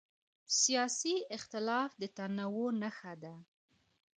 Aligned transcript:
سیاسي 0.61 1.15
اختلاف 1.37 1.91
د 2.01 2.03
تنوع 2.17 2.69
نښه 2.81 3.13
ده 3.23 3.35